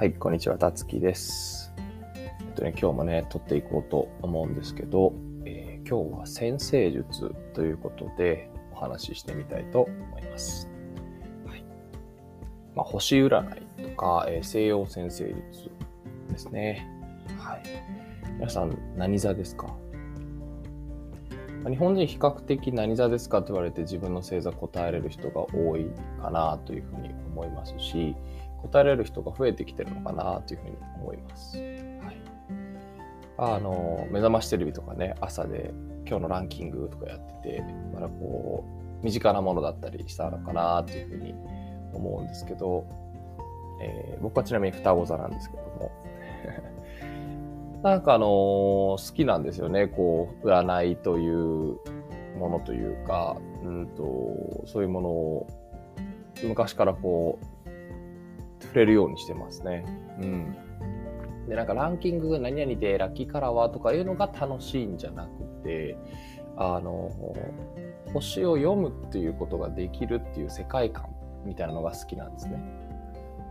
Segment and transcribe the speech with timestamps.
[0.00, 1.74] はい、こんにちは、たつきです。
[2.16, 5.12] えっとね、今日もね、撮っていこうと思うんですけど、
[5.44, 10.70] えー今日は先生術ということでお話ししてみたいと思います。
[11.44, 11.62] はい。
[12.74, 15.70] まあ、星占いとか、えー西洋先生術
[16.30, 16.88] ですね。
[17.38, 17.62] はい。
[18.38, 19.76] 皆さん、何座ですか？
[21.68, 25.90] 日本人比較的何座ですかと言われて自分の星座答えれる人が多い
[26.22, 28.16] かなというふうに思いますし、
[28.62, 31.58] 答えられる人が増えてきてるのかなというふうに思います。
[31.58, 32.20] はい。
[33.38, 35.72] あの、目覚ましテレビとかね、朝で
[36.06, 38.64] 今日のランキングとかやってて、まだこ
[39.02, 41.34] う、身近なものだったりしたのかなというふうに
[41.94, 42.86] 思うんですけど、
[43.80, 45.90] えー僕はちなみに双子座なんですけども、
[47.82, 51.78] なんかあの好きなんですよね、こう、占いという
[52.38, 55.46] ものというか、うんと、そういうものを
[56.42, 57.46] 昔からこう、
[58.70, 59.84] 触れるようにしてますね。
[60.20, 60.56] うん。
[61.48, 65.96] で、なんかランキングが何々でラッキーカラーはとかいうのが楽しいんじゃなくて、
[66.56, 67.10] あの、
[68.12, 71.08] 星を読むっていうことができるっていう世界観
[71.44, 72.62] みたいなのが好きなんですね。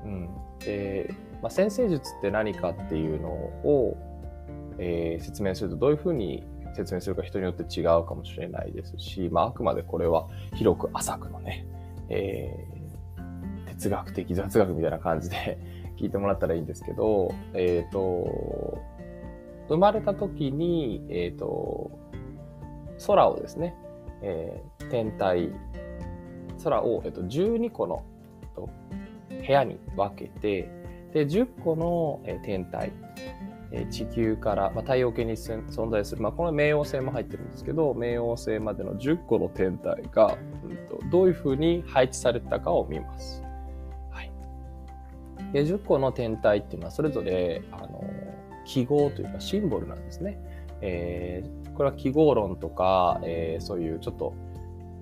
[0.05, 0.29] うん。
[0.59, 3.97] で、まあ、先生術って何かっていうのを、
[4.77, 11.65] えー説明するとどういうふうに説明するか人によって違うかもしれないですし、まあ、あくまでこれは広く浅くのね、
[12.09, 12.78] えー
[13.79, 15.57] 哲学的雑学みたいな感じで
[15.97, 18.77] 聞いてもらったらいいんですけど、えっ、と、
[19.69, 21.91] 生まれた時に、えっ、と、
[23.07, 23.75] 空をですね、
[24.21, 25.51] えー天体、
[26.63, 28.03] 空を、えっと12個の
[28.41, 28.69] えっと
[29.29, 30.69] 部屋に分けて、
[31.13, 32.91] で、10個のえー天体、
[33.71, 43.48] えー地球から、まあ、太陽系に存在する、まあ、この冥王星も入ってるんですけど、冥王星までの10個の天体が、うんとどういうふうに配置されたかを見ます。
[45.53, 45.65] はい。
[45.65, 48.03] で、10個の天体っていうのはそれぞれ、あの、
[48.65, 50.39] 記号というかシンボルなんですね。
[50.81, 54.33] えーこれは記号論とか、えーそういうちょっと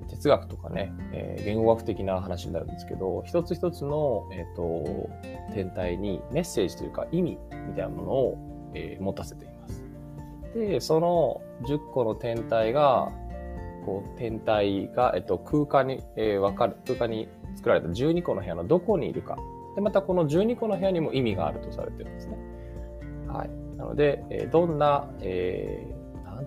[0.08, 5.10] 哲学とかね、えー言語学的な話になるんですけど、一つ一つの、えー、と
[5.54, 9.84] 天体にメッセージというか意味みたいなものを、えー持たせています。
[10.54, 13.12] で、その10個の天体が、
[13.86, 19.38] こう天体が、えっと、空間に、えーわかる、空間に作られた12個の部屋のどこにいるか。
[19.78, 22.38] で、またこの12個の部屋にも意味があるとされてるんですね。
[23.28, 23.78] はい。
[23.78, 25.98] なので、えどんな、えー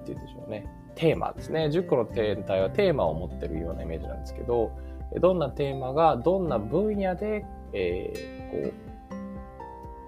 [0.04, 0.66] て言うんでしょうね。
[0.96, 1.66] テーマですね。
[1.66, 4.72] 10個の天体はテーマを持ってるようなイメージなんですけど、
[5.20, 8.74] どんなテーマがどんな分野で、えーこ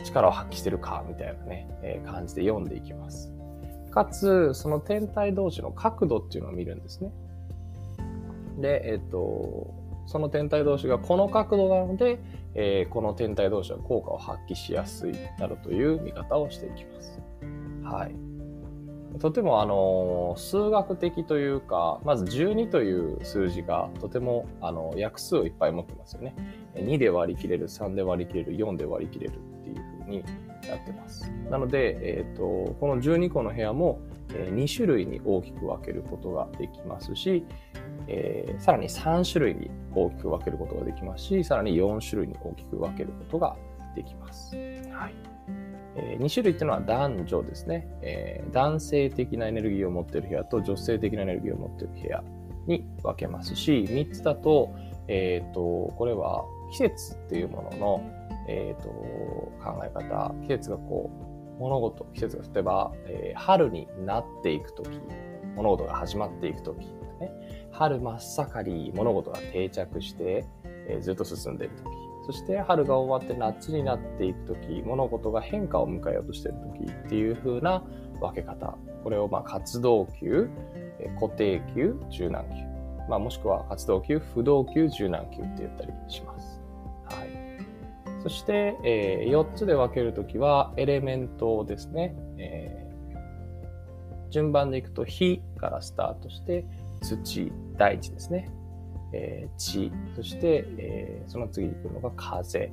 [0.01, 3.33] う、力を発揮してるかみたいなね、えー感じで読んでいきます。
[3.93, 7.13] かつ、その天体同士の角度っていうのを見るんですね。
[8.59, 9.82] で、えっ、と、
[10.13, 12.21] その天体同士がこの角度なので、
[12.55, 17.19] えーこの天体同士は効果を発揮しやすいなどという見方をしていきます。
[17.83, 18.33] はい。
[19.19, 26.35] とてもあの数学的というか、まず12という数字がとてもあの約数をいっぱい持ってますよね。
[26.75, 30.25] 2で割り切れる、3で割り切れる、4で割り切れるっていう風に
[30.69, 31.31] なってます。
[31.51, 33.99] なので、えっ、と、この12個の部屋も、
[34.39, 37.45] 2種類に大きく分けることができますし、
[38.09, 43.57] えーさらに3種類に大きく分けることができますし、さらに4種類に大きく分けることが
[43.95, 44.57] できます。
[44.57, 45.15] はい。
[45.95, 52.25] え2種類っていうのは男女ですね、えー男性的なエネルギーを持っている部屋と女性的なエネルギーを持っている部屋
[52.67, 54.75] に分けますし、3つだと、
[55.09, 55.61] えっ、と、
[55.97, 58.11] これは季節っていうものの、
[58.49, 61.32] えっ、と、考え方、季節がこう、
[61.63, 64.89] 物事、季節が例えば、えー春になっていくとき、
[65.57, 66.87] 物事が始まっていくとき、
[67.21, 67.33] ね、
[67.71, 71.87] 春真っ盛り物事が定着して、えーずっと進んでいるとき、
[72.27, 77.83] そして春が終わって夏になっていくとき、物事が変化を迎えようとしているときっていう風な
[78.21, 78.77] 分け方。
[79.05, 80.51] これをまあ活動級、
[80.99, 82.73] えー固定級、柔軟級。
[83.09, 86.61] まあ、もしくは活動級、不動級、柔軟級って言ったりします。
[87.05, 87.42] はい。
[88.23, 92.15] そして、え4つで分けるときは、エレメントですね。
[92.39, 92.83] えー
[94.31, 96.65] 順番でいくと、火からスタートして、
[97.03, 98.51] 土、大地ですね。
[99.13, 102.73] えー地、そして、えーその次に来るのが風、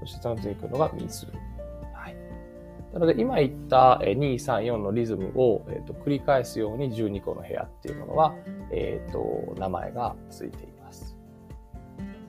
[0.00, 1.26] そしてその次に来るのが水。
[1.94, 2.16] はい。
[2.92, 8.34] なので、今言ったえー2、3、4のリズムを、えーと繰り返すように12個の部屋っていうものは、
[8.72, 11.19] えーと名前がついています。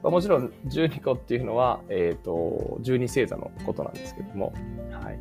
[0.03, 4.53] まあもちろん12個っていうのは、えっ、と、12星座のことなんですけども、
[4.91, 5.19] はい。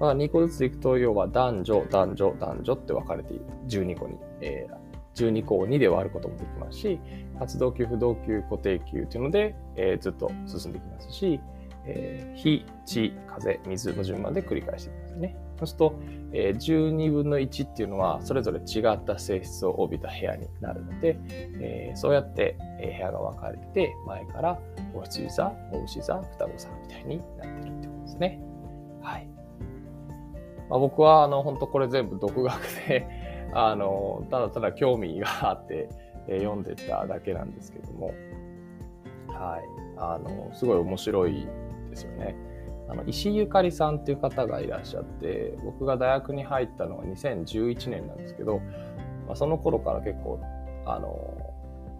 [0.00, 3.44] まあ、2個ずついくと、要は男女、男女、男女って分かれている。
[3.68, 4.82] 12個に、えー
[5.14, 6.98] 12個を2で割ることもできますし、
[7.38, 11.38] 活動級、不動級、固定級っていうので、えーずっと進んでいきますし、
[11.84, 15.36] えー、火、地、風、水の順番で繰り返していきますね。
[15.62, 15.94] そうすると、
[16.32, 21.18] えー、12分の1っていうのは、それぞれ違った性質を帯びた部屋になるので、
[21.60, 24.58] えー、そうやって、え部屋が分かれて、前から
[24.94, 28.40] お羊座、お牛座、双子座みたいになってるってことですね。
[29.02, 29.28] はい。
[30.68, 33.06] まあ、僕は、あの、本当これ全部独学で
[33.54, 35.88] あの、ただただ興味があって、
[36.28, 38.12] え読んでただけなんですけども、
[39.28, 39.62] はい。
[39.96, 41.46] あの、すごい面白い
[41.90, 42.34] ですよね。
[42.88, 48.58] あの石井ゆかりさんっていう方がいらっしゃって僕が大学に入ったのが2011年なんですけど、
[49.26, 50.40] まあ、その頃から結構
[50.86, 51.54] あの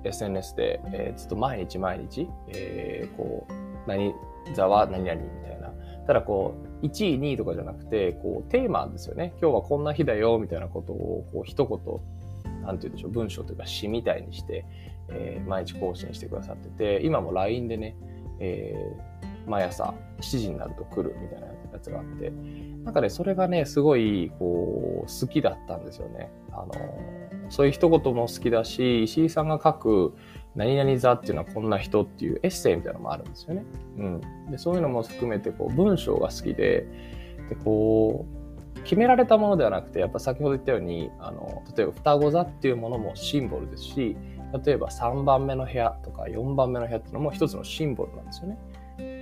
[0.05, 4.13] SNS で、えー、ずっと毎日毎日、えー、こう何
[4.55, 5.73] 座は何々みたいな。
[6.07, 9.35] ただこう1位2位とかじゃなくてこうテーマですよね。
[9.41, 14.65] 今日はこんな日だよみたいなことをこう一言なんて言うんでしょう文章というか詩みたいにして、
[15.11, 17.97] えー、毎日更新してくださってて今も LINE でね、
[18.41, 22.33] えー、毎朝7時になると来るみたいなやつがあって、
[22.85, 26.31] なんかね、それがね、すごい、こう、好きだったんですよね。
[26.53, 26.73] あの、
[27.49, 30.15] そういう一言も好きだし、石井さんが書く、
[30.55, 33.65] 何々座っていうのはこんな人っていうエッセイみたいなのもあるんですよね。
[33.99, 34.21] うん。
[34.51, 36.87] で、そういうのも含めて、こう、文章が好きで、
[37.49, 44.17] で、こう、決められたものではなくて、やっぱ先ほど言ったように、あの、例えば双子座っていうものもシンボルですし、
[44.65, 48.59] 例えば3番目の部屋とか4番目の部屋っていうのも一つのシンボルなんですよね。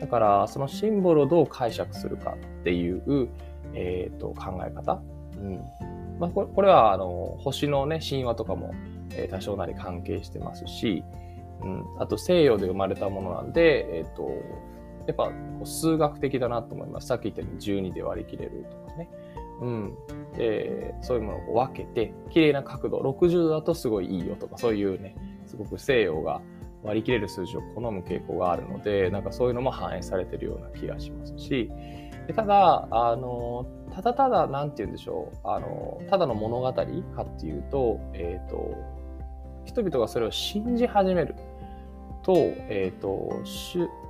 [0.00, 3.28] だからそのシンボルをどう解釈するかっていう、
[3.74, 5.00] えーと、考え方、
[5.36, 5.60] うん
[6.18, 8.74] まあ、これはあの星の、ね、神話とかも、
[9.12, 11.02] えー、多少なり関係してますし、
[11.62, 14.30] うん、あと西洋で生まれたものなんで、えーと、
[15.06, 15.32] やっぱ
[15.64, 17.06] 数学的だなと思います。
[17.06, 19.08] さっき言ったように12で割り切れるとかね。
[19.60, 19.94] うん、
[20.36, 25.14] でそういうものを分けて綺麗な角度60度だとすごいいいよとかそういうね
[25.46, 26.40] すごく西洋が
[26.82, 31.70] 割り切れる数字を好む傾向があるので、なんかそういうのも反映されてるような気がしますし、
[32.26, 36.86] でただ、あの、ただただ、なんて言うんでしょう、あの、ただの物語かっ
[37.40, 38.76] ていうと、えっ、ー、と、
[39.64, 41.34] 人々がそれを信じ始める
[42.22, 43.30] と、えっ、ー、と、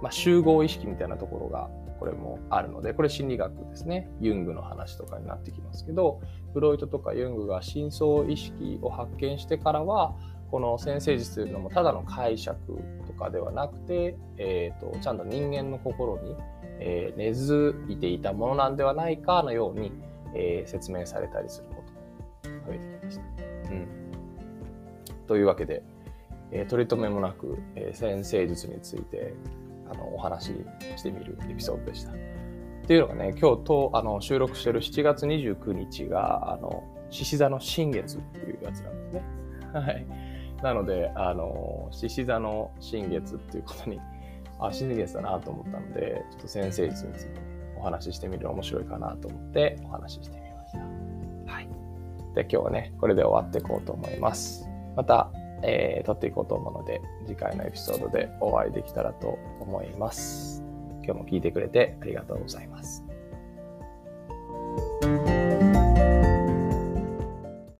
[0.02, 4.10] まあ、集合意識みたいなところが、これもあるので、これ心理学ですね。
[4.20, 6.20] ユングの話とかになってきますけど、
[6.54, 10.14] フロイトとかユングが深層意識を発見してからは、
[10.50, 12.58] この先生術というのもただの解釈
[13.06, 16.36] とかではなくて、えーと、ちゃんと人間の心に、
[16.80, 19.92] えー、根付いていたものなんではないかのように、
[20.34, 21.84] えー、説明されたりするこ
[22.42, 23.22] とも増えてきました。
[23.70, 23.86] うん、
[25.28, 25.82] というわけで、
[26.50, 29.34] えー、取り留めもなく、えー、先生術について
[29.90, 30.54] あのお話し
[30.96, 32.12] してみるエピソードでした。
[32.12, 32.14] っ
[32.86, 39.22] ていうのがね、今日とあの収録してる7月29日が、あの、獅子座の新月っていうやつなんですね。
[39.72, 40.06] はい。
[40.62, 44.00] なので、あの、獅子座の新月っていうことに、
[44.58, 51.52] あ、新月だなと思ったので、ちょっと先生術について、ね、お話ししてみるの面白いかなと思ってお話ししてみました。
[51.52, 51.68] はい。
[52.34, 54.68] で、今日はね、これで終わっていこうと思います。
[54.96, 55.30] また、
[55.62, 60.62] えー、撮っていこうと思うので、次回のエピソードでお会いできたらと思います。
[61.02, 63.09] 今日も聞いてくれてありがとうございます。